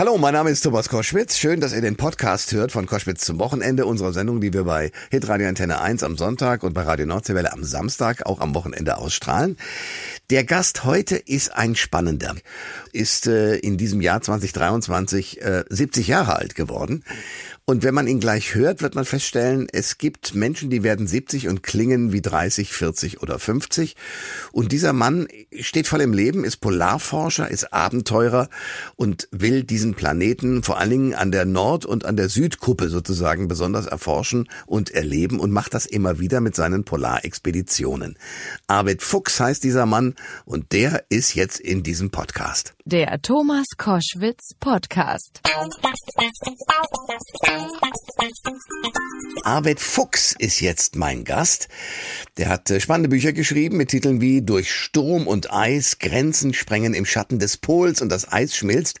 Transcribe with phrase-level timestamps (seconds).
[0.00, 1.36] Hallo, mein Name ist Thomas Koschwitz.
[1.36, 4.92] Schön, dass ihr den Podcast hört von Koschwitz zum Wochenende unserer Sendung, die wir bei
[5.10, 9.58] Hitradio Antenne 1 am Sonntag und bei Radio Nordseewelle am Samstag auch am Wochenende ausstrahlen.
[10.30, 12.34] Der Gast heute ist ein spannender.
[12.94, 17.04] Ist äh, in diesem Jahr 2023 äh, 70 Jahre alt geworden
[17.70, 21.46] und wenn man ihn gleich hört, wird man feststellen, es gibt Menschen, die werden 70
[21.46, 23.94] und klingen wie 30, 40 oder 50.
[24.50, 25.28] Und dieser Mann
[25.60, 28.48] steht voll im Leben, ist Polarforscher, ist Abenteurer
[28.96, 33.46] und will diesen Planeten vor allen Dingen an der Nord- und an der Südkuppe sozusagen
[33.46, 38.18] besonders erforschen und erleben und macht das immer wieder mit seinen Polarexpeditionen.
[38.66, 42.74] Arvid Fuchs heißt dieser Mann und der ist jetzt in diesem Podcast.
[42.84, 45.40] Der Thomas Koschwitz Podcast.
[49.44, 51.68] Arvid Fuchs ist jetzt mein Gast.
[52.36, 56.94] Der hat äh, spannende Bücher geschrieben mit Titeln wie Durch Sturm und Eis, Grenzen sprengen
[56.94, 59.00] im Schatten des Pols und das Eis schmilzt.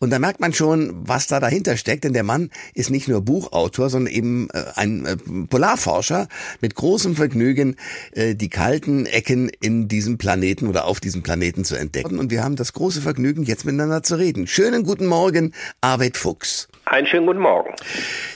[0.00, 3.20] Und da merkt man schon, was da dahinter steckt, denn der Mann ist nicht nur
[3.20, 5.16] Buchautor, sondern eben äh, ein äh,
[5.48, 6.28] Polarforscher
[6.60, 7.76] mit großem Vergnügen,
[8.16, 12.18] die kalten Ecken in diesem Planeten oder auf diesem Planeten zu entdecken.
[12.18, 14.46] Und wir haben das große Vergnügen, jetzt miteinander zu reden.
[14.46, 16.68] Schönen guten Morgen, Arvid Fuchs.
[16.86, 17.74] Einen schönen guten Morgen.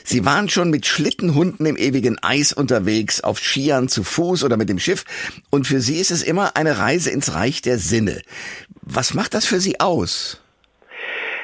[0.04, 4.70] Sie waren schon mit Schlittenhunden im ewigen Eis unterwegs, auf Skiern, zu Fuß oder mit
[4.70, 5.04] dem Schiff.
[5.50, 8.22] Und für Sie ist es immer eine Reise ins Reich der Sinne.
[8.80, 10.40] Was macht das für Sie aus?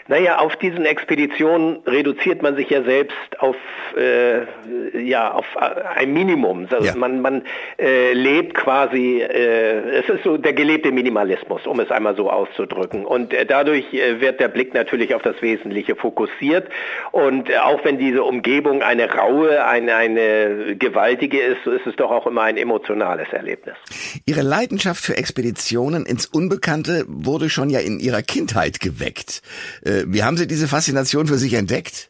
[0.06, 3.56] Naja, auf diesen Expeditionen reduziert man sich ja selbst auf,
[3.96, 6.66] äh, ja, auf ein Minimum.
[6.70, 6.94] Also ja.
[6.94, 7.42] Man, man
[7.78, 13.06] äh, lebt quasi, äh, es ist so der gelebte Minimalismus, um es einmal so auszudrücken.
[13.06, 16.68] Und äh, dadurch äh, wird der Blick natürlich auf das Wesentliche fokussiert.
[17.12, 21.96] Und äh, auch wenn diese Umgebung eine raue, eine, eine gewaltige ist, so ist es
[21.96, 23.74] doch auch immer ein emotionales Erlebnis.
[24.26, 29.40] Ihre Leidenschaft für Expeditionen ins Unbekannte wurde schon ja in Ihrer Kindheit geweckt.
[29.82, 32.08] Äh, wie haben Sie diese Faszination für sich entdeckt?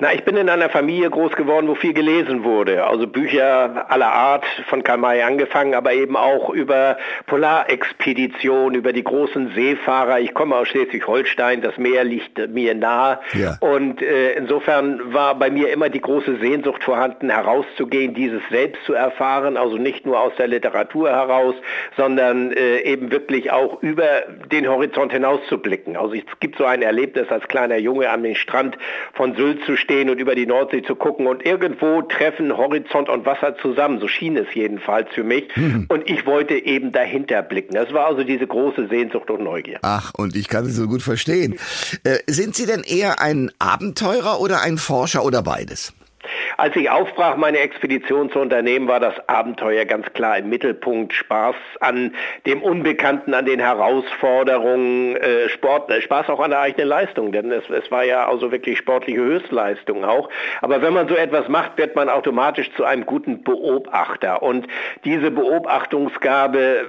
[0.00, 2.86] Na, ich bin in einer Familie groß geworden, wo viel gelesen wurde.
[2.86, 9.02] Also Bücher aller Art von Karl May angefangen, aber eben auch über Polarexpeditionen, über die
[9.02, 10.20] großen Seefahrer.
[10.20, 13.18] Ich komme aus Schleswig-Holstein, das Meer liegt mir nahe.
[13.32, 13.56] Ja.
[13.58, 18.92] Und äh, insofern war bei mir immer die große Sehnsucht vorhanden, herauszugehen, dieses selbst zu
[18.92, 19.56] erfahren.
[19.56, 21.56] Also nicht nur aus der Literatur heraus,
[21.96, 24.22] sondern äh, eben wirklich auch über
[24.52, 25.96] den Horizont hinaus zu blicken.
[25.96, 28.78] Also es gibt so ein Erlebnis als kleiner Junge an den Strand
[29.14, 33.24] von Sylt zu stehen und über die Nordsee zu gucken und irgendwo treffen Horizont und
[33.24, 34.00] Wasser zusammen.
[34.00, 35.48] So schien es jedenfalls für mich.
[35.56, 35.86] Mhm.
[35.88, 37.74] Und ich wollte eben dahinter blicken.
[37.74, 39.78] Das war also diese große Sehnsucht und Neugier.
[39.82, 41.58] Ach, und ich kann es so gut verstehen.
[42.04, 45.94] Äh, sind Sie denn eher ein Abenteurer oder ein Forscher oder beides?
[46.56, 51.12] Als ich aufbrach, meine Expedition zu unternehmen, war das Abenteuer ganz klar im Mittelpunkt.
[51.12, 52.14] Spaß an
[52.46, 57.50] dem Unbekannten, an den Herausforderungen, äh, Sport, äh, Spaß auch an der eigenen Leistung, denn
[57.50, 60.28] es, es war ja also wirklich sportliche Höchstleistung auch.
[60.60, 64.42] Aber wenn man so etwas macht, wird man automatisch zu einem guten Beobachter.
[64.42, 64.66] Und
[65.04, 66.86] diese Beobachtungsgabe,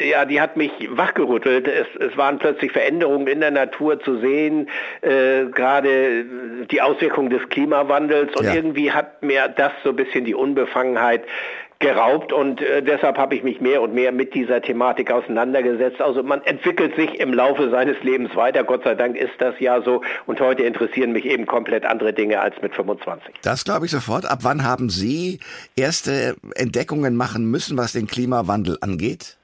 [0.00, 1.68] äh, ja, die hat mich wachgerüttelt.
[1.68, 4.68] Es, es waren plötzlich Veränderungen in der Natur zu sehen,
[5.02, 6.24] äh, gerade
[6.70, 8.54] die Auswirkungen des Klimawandels und ja.
[8.54, 11.24] irgendwie hat mir das so ein bisschen die Unbefangenheit
[11.80, 16.00] geraubt und äh, deshalb habe ich mich mehr und mehr mit dieser Thematik auseinandergesetzt.
[16.00, 18.64] Also man entwickelt sich im Laufe seines Lebens weiter.
[18.64, 22.38] Gott sei Dank ist das ja so und heute interessieren mich eben komplett andere Dinge
[22.40, 23.34] als mit 25.
[23.42, 24.30] Das glaube ich sofort.
[24.30, 25.40] Ab wann haben Sie
[25.74, 29.39] erste Entdeckungen machen müssen, was den Klimawandel angeht?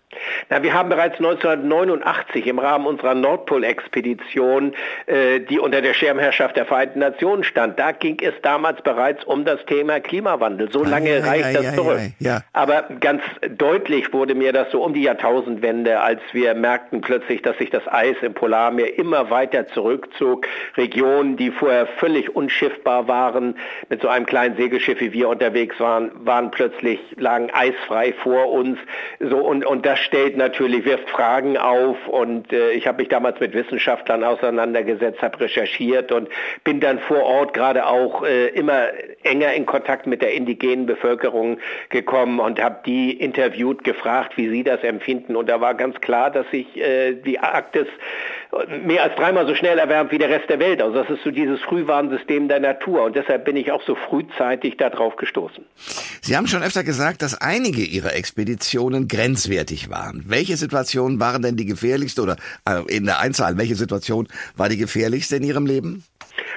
[0.50, 4.74] Na, wir haben bereits 1989 im Rahmen unserer Nordpol-Expedition,
[5.06, 9.44] äh, die unter der Schirmherrschaft der Vereinten Nationen stand, da ging es damals bereits um
[9.44, 10.70] das Thema Klimawandel.
[10.72, 12.00] So lange ah, reicht ja, das ja, zurück.
[12.18, 13.22] Ja, Aber ganz
[13.56, 17.86] deutlich wurde mir das so um die Jahrtausendwende, als wir merkten plötzlich, dass sich das
[17.88, 20.46] Eis im Polarmeer immer weiter zurückzog.
[20.76, 23.56] Regionen, die vorher völlig unschiffbar waren,
[23.88, 28.78] mit so einem kleinen Segelschiff wie wir unterwegs waren, waren plötzlich, lagen eisfrei vor uns.
[29.20, 33.38] So, und, und das stellt natürlich, wirft Fragen auf und äh, ich habe mich damals
[33.38, 36.28] mit Wissenschaftlern auseinandergesetzt, habe recherchiert und
[36.64, 38.88] bin dann vor Ort gerade auch äh, immer
[39.22, 41.58] enger in Kontakt mit der indigenen Bevölkerung
[41.90, 45.36] gekommen und habe die interviewt, gefragt, wie sie das empfinden.
[45.36, 47.86] Und da war ganz klar, dass sich äh, die Arktis
[48.84, 50.80] mehr als dreimal so schnell erwärmt wie der Rest der Welt.
[50.80, 54.76] Also das ist so dieses Frühwarnsystem der Natur und deshalb bin ich auch so frühzeitig
[54.76, 55.64] darauf gestoßen.
[56.22, 60.24] Sie haben schon öfter gesagt, dass einige Ihrer Expeditionen grenzwertig waren.
[60.26, 62.36] Welche Situationen waren denn die gefährlichste oder
[62.68, 66.04] äh, in der Einzahl, welche Situation war die gefährlichste in Ihrem Leben?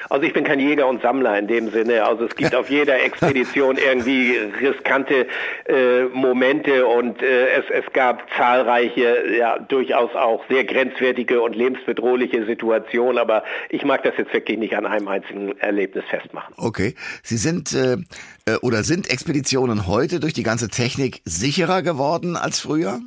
[0.09, 2.05] Also ich bin kein Jäger und Sammler in dem Sinne.
[2.05, 5.27] Also es gibt auf jeder Expedition irgendwie riskante
[5.67, 12.45] äh, Momente und äh, es, es gab zahlreiche, ja durchaus auch sehr grenzwertige und lebensbedrohliche
[12.45, 13.17] Situationen.
[13.17, 16.53] Aber ich mag das jetzt wirklich nicht an einem einzigen Erlebnis festmachen.
[16.57, 17.97] Okay, Sie sind äh,
[18.45, 22.99] äh oder sind Expeditionen heute durch die ganze Technik sicherer geworden als früher?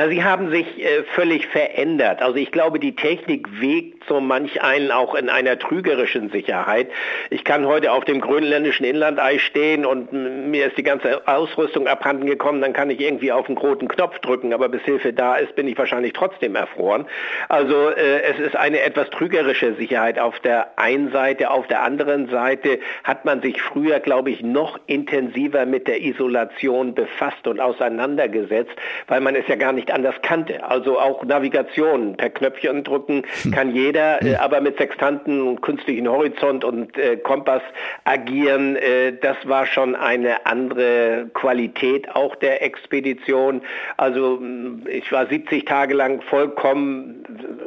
[0.00, 2.22] Na, sie haben sich äh, völlig verändert.
[2.22, 6.88] Also ich glaube, die Technik wägt so manch einen auch in einer trügerischen Sicherheit.
[7.28, 12.24] Ich kann heute auf dem grönländischen Inlandeis stehen und mir ist die ganze Ausrüstung abhanden
[12.24, 15.54] gekommen, dann kann ich irgendwie auf den roten Knopf drücken, aber bis Hilfe da ist,
[15.54, 17.06] bin ich wahrscheinlich trotzdem erfroren.
[17.50, 21.50] Also äh, es ist eine etwas trügerische Sicherheit auf der einen Seite.
[21.50, 26.94] Auf der anderen Seite hat man sich früher, glaube ich, noch intensiver mit der Isolation
[26.94, 28.72] befasst und auseinandergesetzt,
[29.06, 30.64] weil man es ja gar nicht anders kannte.
[30.64, 33.52] Also auch Navigation per Knöpfchen drücken hm.
[33.52, 37.62] kann jeder, äh, aber mit Sextanten und künstlichen Horizont und äh, Kompass
[38.04, 43.62] agieren, äh, das war schon eine andere Qualität auch der Expedition.
[43.96, 47.24] Also hm, ich war 70 Tage lang vollkommen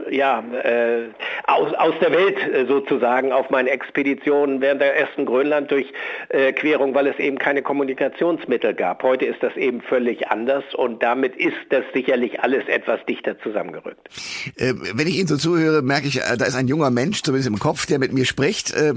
[0.10, 1.10] ja, äh,
[1.48, 7.18] aus, aus der Welt äh, sozusagen auf meinen Expeditionen während der ersten Grönland-Durchquerung, weil es
[7.20, 9.04] eben keine Kommunikationsmittel gab.
[9.04, 14.10] Heute ist das eben völlig anders und damit ist das sicherlich alles etwas dichter zusammengerückt.
[14.58, 17.50] Äh, wenn ich Ihnen so zuhöre, merke ich, äh, da ist ein junger Mensch, zumindest
[17.50, 18.94] im Kopf, der mit mir spricht äh,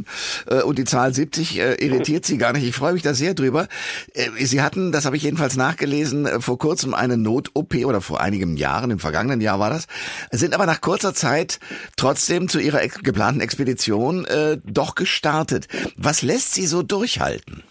[0.64, 2.66] und die Zahl 70 äh, irritiert Sie gar nicht.
[2.66, 3.68] Ich freue mich da sehr drüber.
[4.38, 8.90] Sie hatten, das habe ich jedenfalls nachgelesen, vor kurzem eine Not-OP oder vor einigen Jahren,
[8.90, 9.86] im vergangenen Jahr war das,
[10.30, 11.60] sind aber nach kurzer Zeit
[11.96, 14.26] trotzdem zu Ihrer geplanten Expedition
[14.64, 15.68] doch gestartet.
[15.96, 17.62] Was lässt Sie so durchhalten?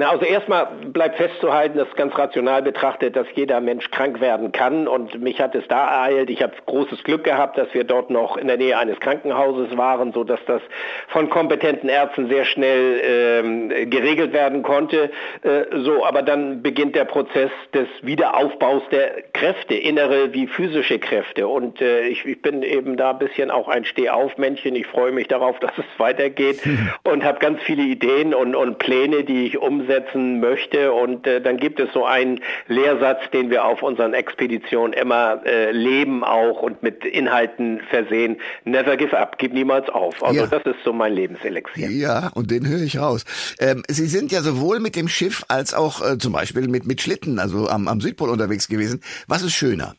[0.00, 4.86] Na, also erstmal bleibt festzuhalten, dass ganz rational betrachtet, dass jeder Mensch krank werden kann
[4.86, 6.30] und mich hat es da ereilt.
[6.30, 10.12] Ich habe großes Glück gehabt, dass wir dort noch in der Nähe eines Krankenhauses waren,
[10.12, 10.62] so dass das
[11.08, 15.10] von kompetenten Ärzten sehr schnell ähm, geregelt werden konnte.
[15.42, 21.48] Äh, so, aber dann beginnt der Prozess des Wiederaufbaus der Kräfte, innere wie physische Kräfte
[21.48, 24.76] und äh, ich, ich, bin eben da ein bisschen auch ein Stehaufmännchen.
[24.76, 26.60] Ich freue mich darauf, dass es weitergeht
[27.02, 30.92] und habe ganz viele Ideen und, und Pläne, die ich umsetze umsetzen möchte.
[30.92, 35.72] Und äh, dann gibt es so einen Lehrsatz, den wir auf unseren Expeditionen immer äh,
[35.72, 38.36] leben auch und mit Inhalten versehen.
[38.64, 40.22] Never give up, gib niemals auf.
[40.22, 40.46] Also ja.
[40.46, 41.90] das ist so mein Lebenselixier.
[41.90, 43.24] Ja, und den höre ich raus.
[43.58, 47.00] Ähm, Sie sind ja sowohl mit dem Schiff als auch äh, zum Beispiel mit, mit
[47.00, 49.00] Schlitten, also am, am Südpol unterwegs gewesen.
[49.26, 49.94] Was ist schöner?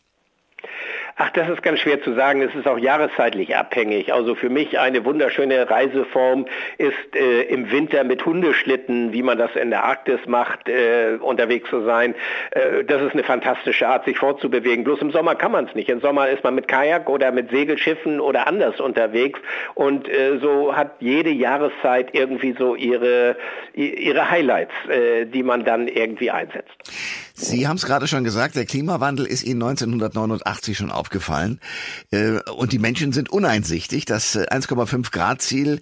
[1.22, 2.42] Ach, das ist ganz schwer zu sagen.
[2.42, 4.14] Es ist auch jahreszeitlich abhängig.
[4.14, 6.46] Also für mich eine wunderschöne Reiseform
[6.78, 11.70] ist äh, im Winter mit Hundeschlitten, wie man das in der Arktis macht, äh, unterwegs
[11.70, 12.16] zu sein.
[12.52, 14.86] Äh, das ist eine fantastische Art, sich fortzubewegen.
[14.86, 15.90] Bloß im Sommer kann man es nicht.
[15.90, 19.42] Im Sommer ist man mit Kajak oder mit Segelschiffen oder anders unterwegs.
[19.76, 23.36] Und äh, so hat jede Jahreszeit irgendwie so ihre,
[23.74, 27.29] ihre Highlights, äh, die man dann irgendwie einsetzt.
[27.40, 31.60] Sie haben es gerade schon gesagt, der Klimawandel ist Ihnen 1989 schon aufgefallen.
[32.12, 34.06] Äh, und die Menschen sind uneinsichtig.
[34.06, 35.82] Das 1,5 äh, Grad Ziel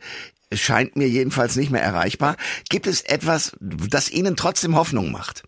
[0.54, 2.38] scheint mir jedenfalls nicht mehr erreichbar.
[2.70, 5.44] Gibt es etwas, das Ihnen trotzdem Hoffnung macht?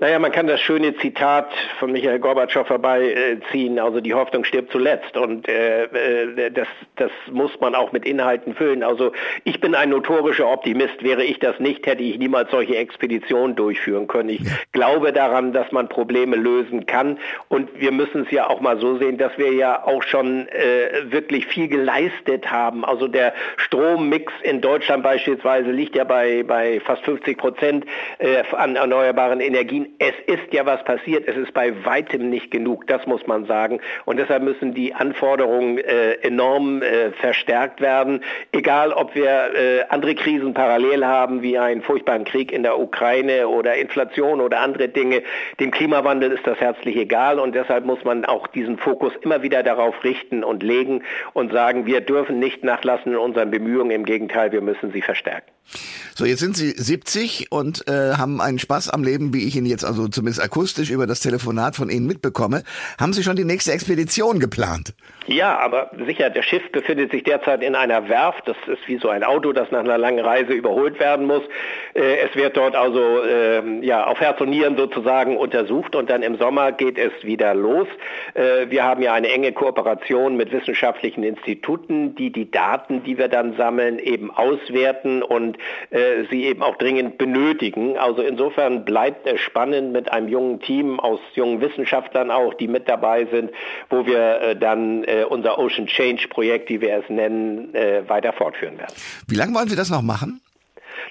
[0.00, 5.16] Naja, man kann das schöne Zitat von Michael Gorbatschow herbeiziehen, also die Hoffnung stirbt zuletzt.
[5.16, 8.82] Und äh, äh, das, das muss man auch mit Inhalten füllen.
[8.82, 9.12] Also
[9.44, 11.04] ich bin ein notorischer Optimist.
[11.04, 14.30] Wäre ich das nicht, hätte ich niemals solche Expeditionen durchführen können.
[14.30, 14.42] Ich
[14.72, 17.18] glaube daran, dass man Probleme lösen kann.
[17.48, 21.12] Und wir müssen es ja auch mal so sehen, dass wir ja auch schon äh,
[21.12, 22.84] wirklich viel geleistet haben.
[22.84, 27.86] Also der Strommix in Deutschland beispielsweise liegt ja bei, bei fast 50 Prozent
[28.18, 32.86] äh, an erneuerbaren Energien es ist ja was passiert, es ist bei weitem nicht genug,
[32.86, 33.80] das muss man sagen.
[34.04, 38.22] Und deshalb müssen die Anforderungen äh, enorm äh, verstärkt werden,
[38.52, 43.48] egal ob wir äh, andere Krisen parallel haben, wie einen furchtbaren Krieg in der Ukraine
[43.48, 45.22] oder Inflation oder andere Dinge.
[45.60, 49.62] Dem Klimawandel ist das herzlich egal und deshalb muss man auch diesen Fokus immer wieder
[49.62, 54.52] darauf richten und legen und sagen, wir dürfen nicht nachlassen in unseren Bemühungen, im Gegenteil,
[54.52, 55.53] wir müssen sie verstärken.
[56.14, 59.66] So, jetzt sind Sie 70 und äh, haben einen Spaß am Leben, wie ich ihn
[59.66, 62.62] jetzt also zumindest akustisch über das Telefonat von Ihnen mitbekomme.
[63.00, 64.94] Haben Sie schon die nächste Expedition geplant?
[65.26, 68.46] Ja, aber sicher, das Schiff befindet sich derzeit in einer Werft.
[68.46, 71.42] Das ist wie so ein Auto, das nach einer langen Reise überholt werden muss.
[71.94, 76.22] Äh, es wird dort also äh, ja, auf Herz und Nieren sozusagen untersucht und dann
[76.22, 77.88] im Sommer geht es wieder los.
[78.34, 83.28] Äh, wir haben ja eine enge Kooperation mit wissenschaftlichen Instituten, die die Daten, die wir
[83.28, 85.53] dann sammeln, eben auswerten und
[85.90, 87.96] äh, äh, sie eben auch dringend benötigen.
[87.96, 92.88] Also insofern bleibt es spannend mit einem jungen Team aus jungen Wissenschaftlern auch, die mit
[92.88, 93.50] dabei sind,
[93.90, 98.32] wo wir äh, dann äh, unser Ocean Change Projekt, wie wir es nennen, äh, weiter
[98.32, 98.94] fortführen werden.
[99.28, 100.40] Wie lange wollen Sie das noch machen?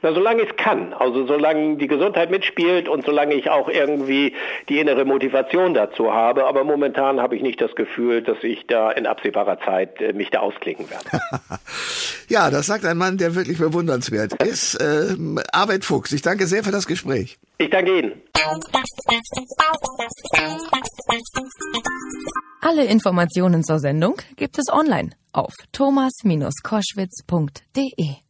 [0.04, 0.94] Na, solange ich es kann.
[0.94, 4.36] Also solange die Gesundheit mitspielt und solange ich auch irgendwie
[4.68, 6.44] die innere Motivation dazu habe.
[6.46, 10.30] Aber momentan habe ich nicht das Gefühl, dass ich da in absehbarer Zeit äh, mich
[10.30, 11.06] da ausklicken werde.
[12.28, 14.76] ja, das sagt ein Mann, der wirklich bewundernswert ist.
[14.76, 15.16] Äh,
[15.54, 17.38] Arvid Fuchs, ich danke sehr für das Gespräch.
[17.58, 18.22] Ich danke Ihnen.
[22.60, 28.23] Alle Informationen zur Sendung gibt es online auf thomas-koschwitz.de.